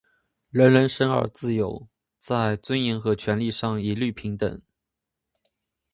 [0.49, 4.59] 人人生而自由，在尊严和权利上一律平等。